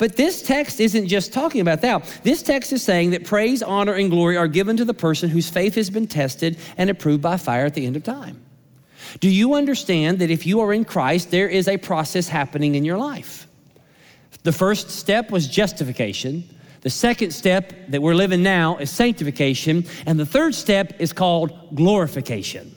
[0.00, 2.20] But this text isn't just talking about that.
[2.22, 5.50] This text is saying that praise, honor, and glory are given to the person whose
[5.50, 8.40] faith has been tested and approved by fire at the end of time.
[9.20, 12.84] Do you understand that if you are in Christ, there is a process happening in
[12.84, 13.46] your life?
[14.42, 16.48] The first step was justification.
[16.80, 19.84] The second step that we're living now is sanctification.
[20.06, 22.74] And the third step is called glorification.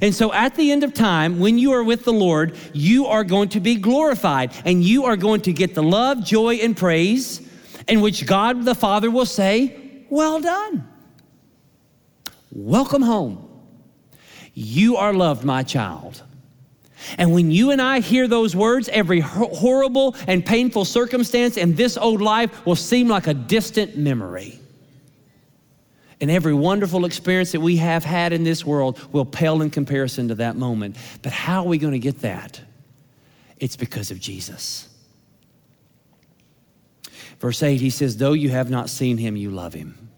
[0.00, 3.24] And so at the end of time, when you are with the Lord, you are
[3.24, 7.40] going to be glorified and you are going to get the love, joy, and praise
[7.86, 10.86] in which God the Father will say, Well done.
[12.50, 13.44] Welcome home.
[14.54, 16.22] You are loved, my child.
[17.16, 21.96] And when you and I hear those words, every horrible and painful circumstance in this
[21.96, 24.58] old life will seem like a distant memory
[26.20, 30.28] and every wonderful experience that we have had in this world will pale in comparison
[30.28, 30.96] to that moment.
[31.22, 32.60] But how are we going to get that?
[33.58, 34.88] It's because of Jesus.
[37.38, 40.08] Verse 8, he says, Though you have not seen him, you love him.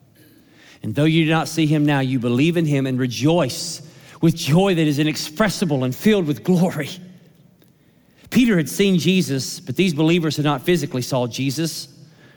[0.82, 3.82] And though you do not see him now, you believe in him and rejoice
[4.22, 6.88] with joy that is inexpressible and filled with glory.
[8.30, 11.88] Peter had seen Jesus, but these believers had not physically saw Jesus,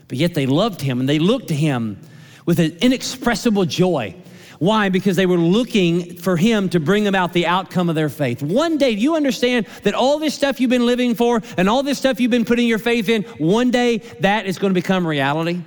[0.08, 2.00] but yet they loved him and they looked to him
[2.46, 4.16] with an inexpressible joy.
[4.60, 4.90] Why?
[4.90, 8.42] Because they were looking for him to bring about the outcome of their faith.
[8.42, 11.98] One day, you understand that all this stuff you've been living for and all this
[11.98, 15.62] stuff you've been putting your faith in, one day that is going to become reality?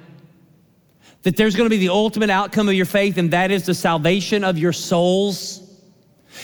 [1.25, 3.75] That there's going to be the ultimate outcome of your faith, and that is the
[3.75, 5.63] salvation of your souls.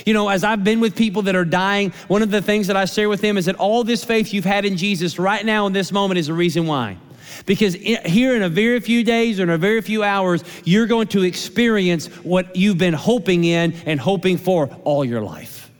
[0.04, 2.76] You know, as I've been with people that are dying, one of the things that
[2.76, 5.66] I share with them is that all this faith you've had in Jesus right now
[5.66, 6.96] in this moment is the reason why.
[7.46, 11.08] Because here in a very few days or in a very few hours, you're going
[11.08, 15.70] to experience what you've been hoping in and hoping for all your life.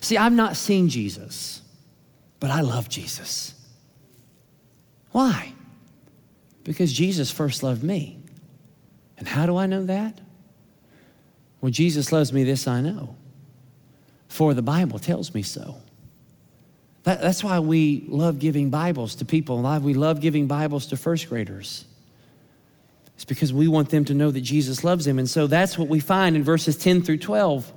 [0.00, 1.62] See, I've not seen Jesus,
[2.38, 3.54] but I love Jesus.
[5.12, 5.52] Why?
[6.64, 8.18] Because Jesus first loved me.
[9.18, 10.20] And how do I know that?
[11.60, 13.16] Well, Jesus loves me, this I know,
[14.28, 15.76] for the Bible tells me so.
[17.04, 19.62] That, that's why we love giving Bibles to people.
[19.62, 21.84] Why we love giving Bibles to first graders.
[23.14, 25.18] It's because we want them to know that Jesus loves them.
[25.18, 27.70] And so that's what we find in verses 10 through 12.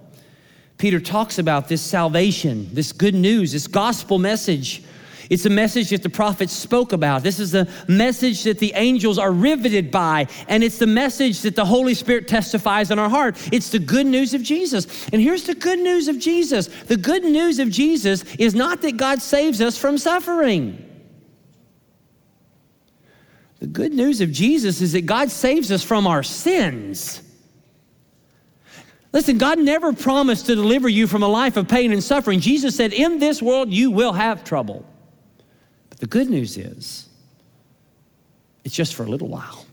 [0.78, 4.84] Peter talks about this salvation, this good news, this gospel message
[5.30, 7.24] it's a message that the prophets spoke about.
[7.24, 11.55] This is the message that the angels are riveted by, and it's the message that
[11.55, 13.38] the Holy Spirit testifies in our heart.
[13.51, 15.07] It's the good news of Jesus.
[15.09, 18.97] And here's the good news of Jesus the good news of Jesus is not that
[18.97, 20.89] God saves us from suffering.
[23.59, 27.21] The good news of Jesus is that God saves us from our sins.
[29.13, 32.39] Listen, God never promised to deliver you from a life of pain and suffering.
[32.39, 34.86] Jesus said, In this world, you will have trouble.
[36.03, 37.07] The good news is,
[38.65, 39.65] it's just for a little while.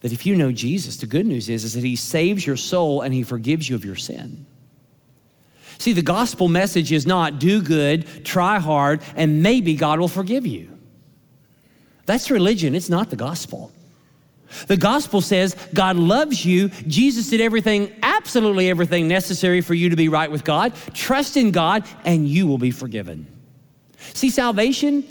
[0.00, 3.02] That if you know Jesus, the good news is, is that he saves your soul
[3.02, 4.46] and he forgives you of your sin.
[5.76, 10.46] See, the gospel message is not do good, try hard, and maybe God will forgive
[10.46, 10.70] you.
[12.06, 13.70] That's religion, it's not the gospel.
[14.66, 16.70] The gospel says God loves you.
[16.86, 20.72] Jesus did everything, absolutely everything necessary for you to be right with God.
[20.94, 23.26] Trust in God, and you will be forgiven.
[24.12, 25.04] See, salvation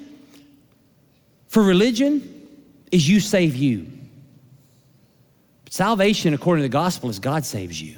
[1.48, 2.48] for religion
[2.92, 3.88] is you save you.
[5.70, 7.98] Salvation, according to the gospel, is God saves you.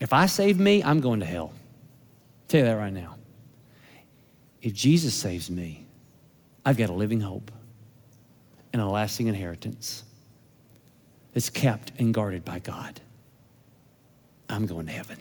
[0.00, 1.52] If I save me, I'm going to hell.
[1.52, 3.16] I'll tell you that right now.
[4.62, 5.84] If Jesus saves me,
[6.64, 7.50] I've got a living hope
[8.72, 10.04] and a lasting inheritance
[11.32, 13.00] that's kept and guarded by God.
[14.48, 15.18] I'm going to heaven.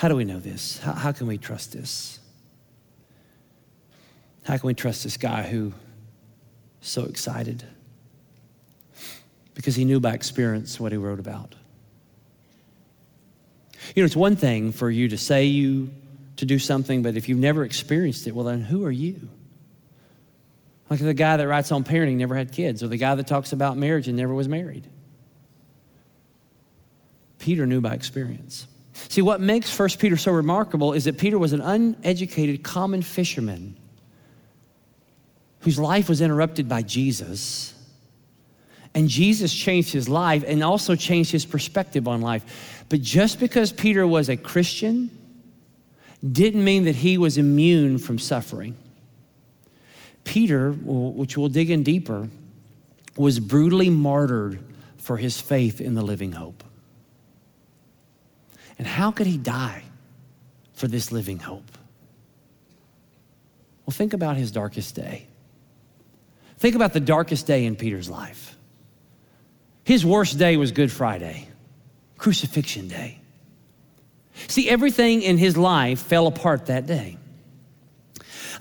[0.00, 0.78] How do we know this?
[0.78, 2.20] How, how can we trust this?
[4.44, 5.74] How can we trust this guy who
[6.80, 7.62] so excited?
[9.52, 11.54] Because he knew by experience what he wrote about.
[13.94, 15.90] You know, it's one thing for you to say you
[16.36, 19.28] to do something, but if you've never experienced it, well, then who are you?
[20.88, 23.52] Like the guy that writes on parenting never had kids, or the guy that talks
[23.52, 24.88] about marriage and never was married.
[27.38, 28.66] Peter knew by experience.
[29.08, 33.76] See, what makes 1 Peter so remarkable is that Peter was an uneducated, common fisherman
[35.60, 37.74] whose life was interrupted by Jesus.
[38.94, 42.84] And Jesus changed his life and also changed his perspective on life.
[42.88, 45.10] But just because Peter was a Christian
[46.28, 48.76] didn't mean that he was immune from suffering.
[50.24, 52.28] Peter, which we'll dig in deeper,
[53.16, 54.58] was brutally martyred
[54.98, 56.62] for his faith in the living hope.
[58.80, 59.82] And how could he die
[60.72, 61.70] for this living hope?
[63.84, 65.26] Well, think about his darkest day.
[66.56, 68.56] Think about the darkest day in Peter's life.
[69.84, 71.46] His worst day was Good Friday,
[72.16, 73.18] crucifixion day.
[74.48, 77.18] See, everything in his life fell apart that day.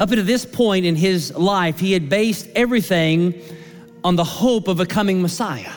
[0.01, 3.41] Up to this point in his life, he had based everything
[4.03, 5.71] on the hope of a coming Messiah.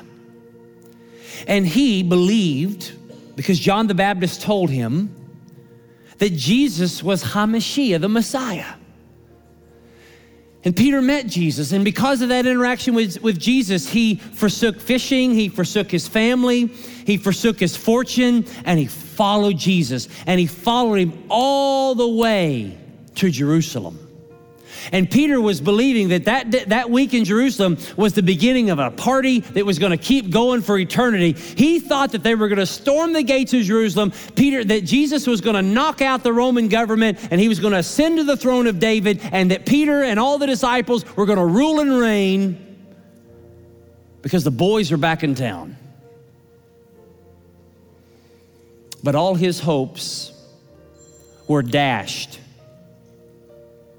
[1.46, 2.94] And he believed
[3.36, 5.14] because John the Baptist told him
[6.18, 8.74] that Jesus was HaMashiach, the Messiah.
[10.64, 15.34] And Peter met Jesus, and because of that interaction with, with Jesus, he forsook fishing,
[15.34, 16.66] he forsook his family,
[17.04, 20.08] he forsook his fortune, and he followed Jesus.
[20.24, 22.78] And he followed him all the way
[23.16, 24.11] to Jerusalem.
[24.90, 28.90] And Peter was believing that, that that week in Jerusalem was the beginning of a
[28.90, 31.32] party that was going to keep going for eternity.
[31.32, 34.12] He thought that they were going to storm the gates of Jerusalem.
[34.34, 37.72] Peter, that Jesus was going to knock out the Roman government and he was going
[37.72, 41.26] to ascend to the throne of David, and that Peter and all the disciples were
[41.26, 42.72] going to rule and reign
[44.22, 45.76] because the boys are back in town.
[49.02, 50.32] But all his hopes
[51.48, 52.38] were dashed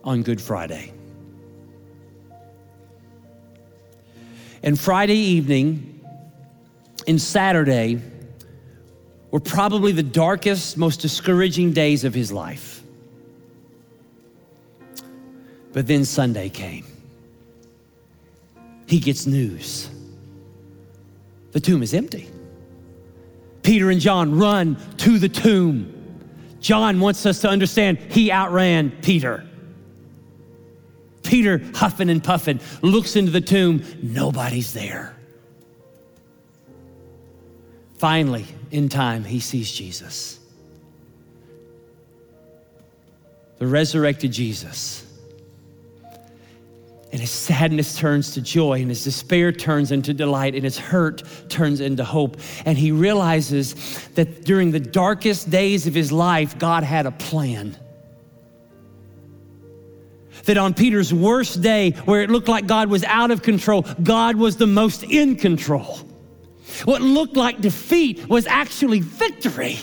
[0.03, 0.93] on Good Friday.
[4.61, 6.01] And Friday evening
[7.07, 8.01] and Saturday
[9.31, 12.81] were probably the darkest, most discouraging days of his life.
[15.73, 16.85] But then Sunday came.
[18.87, 19.89] He gets news
[21.53, 22.29] the tomb is empty.
[23.61, 25.89] Peter and John run to the tomb.
[26.59, 29.47] John wants us to understand he outran Peter.
[31.33, 33.83] Peter, huffing and puffing, looks into the tomb.
[34.03, 35.17] Nobody's there.
[37.97, 40.39] Finally, in time, he sees Jesus.
[43.57, 45.11] The resurrected Jesus
[47.11, 51.23] and his sadness turns to joy, and his despair turns into delight, and his hurt
[51.49, 52.37] turns into hope.
[52.63, 57.75] And he realizes that during the darkest days of his life, God had a plan.
[60.45, 64.35] That on Peter's worst day, where it looked like God was out of control, God
[64.35, 65.99] was the most in control.
[66.85, 69.77] What looked like defeat was actually victory.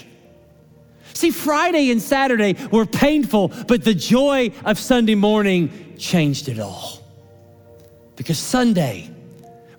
[1.14, 7.00] See, Friday and Saturday were painful, but the joy of Sunday morning changed it all
[8.16, 9.10] because Sunday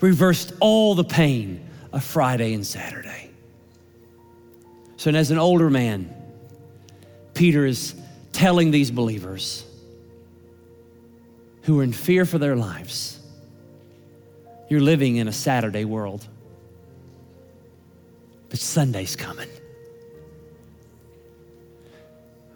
[0.01, 3.29] reversed all the pain of Friday and Saturday.
[4.97, 6.13] So, and as an older man,
[7.34, 7.95] Peter is
[8.34, 9.65] telling these believers
[11.64, 13.22] who are in fear for their lives
[14.72, 16.26] you're living in a Saturday world,
[18.49, 19.49] but Sunday's coming.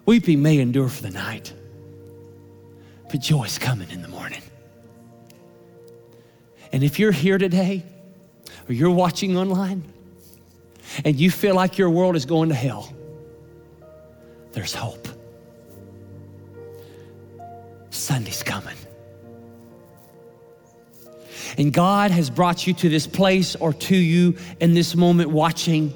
[0.06, 1.52] Weeping may endure for the night,
[3.10, 4.40] but joy's coming in the morning.
[6.72, 7.84] And if you're here today
[8.66, 9.84] or you're watching online
[11.04, 12.94] and you feel like your world is going to hell,
[14.52, 15.06] there's hope.
[17.90, 18.76] Sunday's coming.
[21.56, 25.92] And God has brought you to this place or to you in this moment watching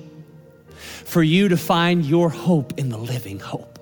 [1.04, 3.78] for you to find your hope in the living hope.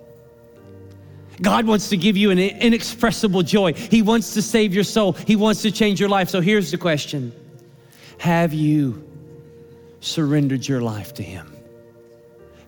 [1.41, 3.73] God wants to give you an inexpressible joy.
[3.75, 5.13] He wants to save your soul.
[5.13, 6.29] He wants to change your life.
[6.31, 7.33] So here's the question
[8.19, 9.05] Have you
[10.01, 11.55] surrendered your life to Him?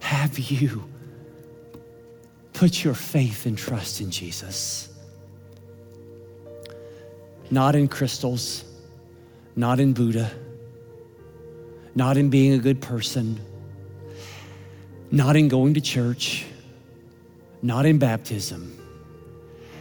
[0.01, 0.85] Have you
[2.53, 4.89] put your faith and trust in Jesus?
[7.51, 8.65] Not in crystals,
[9.61, 10.33] not in Buddha,
[11.95, 13.39] not in being a good person,
[15.11, 16.47] not in going to church
[17.63, 18.77] not in baptism,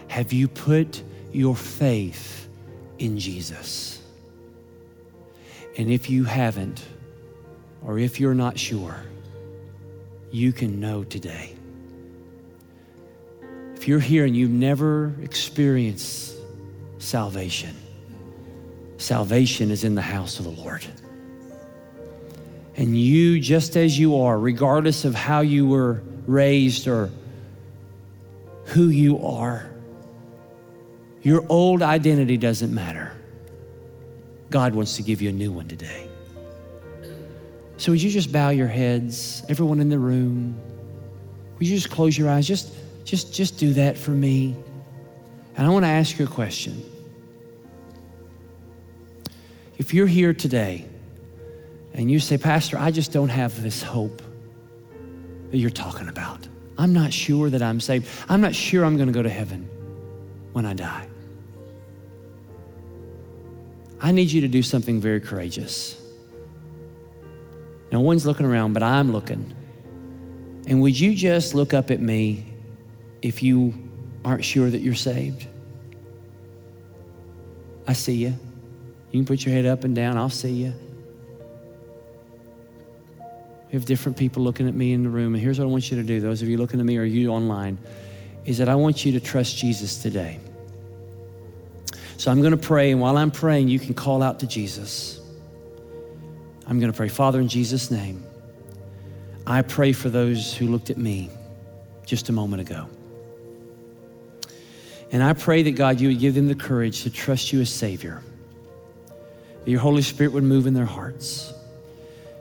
[0.08, 1.02] have you put
[1.32, 2.50] your faith
[2.98, 4.02] in Jesus?
[5.78, 6.84] And if you haven't,
[7.86, 8.98] or if you're not sure,
[10.32, 11.56] you can know today.
[13.76, 16.36] If you're here and you've never experienced
[16.98, 17.76] salvation,
[19.00, 20.86] salvation is in the house of the Lord.
[22.76, 27.10] And you, just as you are, regardless of how you were raised or
[28.66, 29.70] who you are.
[31.22, 33.12] Your old identity doesn't matter.
[34.50, 36.08] God wants to give you a new one today.
[37.78, 40.60] So, would you just bow your heads, everyone in the room?
[41.58, 42.48] Would you just close your eyes?
[42.48, 42.74] Just,
[43.06, 44.56] just, just do that for me.
[45.56, 46.84] And I want to ask you a question.
[49.80, 50.86] If you're here today
[51.94, 54.22] and you say, Pastor, I just don't have this hope
[55.50, 56.48] that you're talking about.
[56.78, 58.08] I'm not sure that I'm saved.
[58.28, 59.68] I'm not sure I'm going to go to heaven
[60.52, 61.08] when I die.
[64.02, 66.00] I need you to do something very courageous.
[67.92, 69.56] No one's looking around, but I'm looking.
[70.68, 72.54] And would you just look up at me
[73.22, 73.74] if you
[74.26, 75.48] aren't sure that you're saved?
[77.88, 78.36] I see you.
[79.12, 80.74] You can put your head up and down, I'll see you.
[83.68, 85.36] We have different people looking at me in the room.
[85.36, 87.04] And here's what I want you to do, those of you looking at me or
[87.04, 87.78] you online,
[88.46, 90.40] is that I want you to trust Jesus today.
[92.18, 95.22] So I'm going to pray, and while I'm praying, you can call out to Jesus.
[96.68, 98.24] I'm going to pray, Father, in Jesus' name,
[99.48, 101.30] I pray for those who looked at me
[102.06, 102.88] just a moment ago.
[105.12, 107.70] And I pray that God, you would give them the courage to trust you as
[107.72, 108.22] Savior.
[109.70, 111.54] That your Holy Spirit would move in their hearts.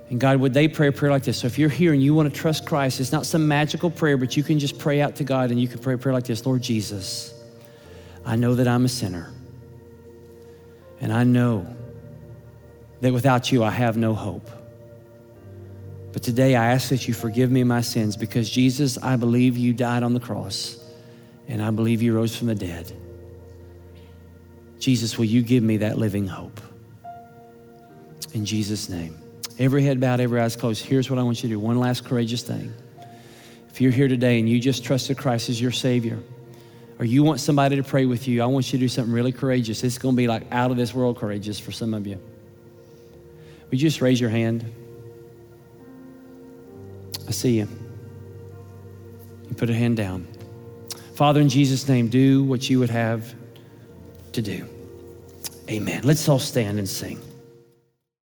[0.09, 1.37] And God, would they pray a prayer like this?
[1.37, 4.17] So if you're here and you want to trust Christ, it's not some magical prayer,
[4.17, 6.25] but you can just pray out to God and you can pray a prayer like
[6.25, 7.35] this Lord Jesus,
[8.25, 9.31] I know that I'm a sinner.
[11.03, 11.67] And I know
[13.03, 14.49] that without you, I have no hope.
[16.15, 19.75] But today, I ask that you forgive me my sins because Jesus, I believe you
[19.75, 20.83] died on the cross
[21.47, 22.91] and I believe you rose from the dead.
[24.79, 26.63] Jesus, will you give me that living hope?
[28.35, 29.19] In Jesus' name.
[29.59, 30.85] Every head bowed, every eyes closed.
[30.85, 32.73] Here's what I want you to do one last courageous thing.
[33.71, 36.19] If you're here today and you just trusted Christ as your Savior,
[36.99, 39.33] or you want somebody to pray with you, I want you to do something really
[39.33, 39.85] courageous.
[39.85, 42.21] It's going to be like out of this world courageous for some of you.
[43.71, 44.65] Would you just raise your hand?
[47.27, 47.69] I see you.
[49.49, 50.27] You put a hand down.
[51.15, 53.35] Father, in Jesus' name, do what you would have
[54.33, 54.67] to do.
[55.69, 56.03] Amen.
[56.05, 57.21] Let's all stand and sing.